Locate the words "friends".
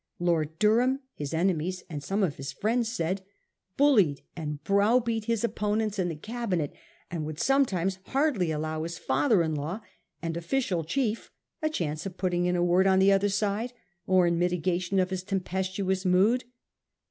2.51-2.91